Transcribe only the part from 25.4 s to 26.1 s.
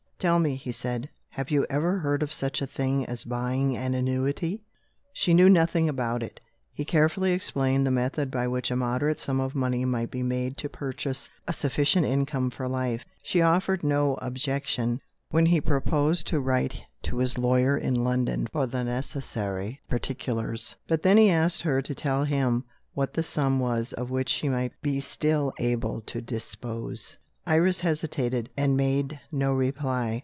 able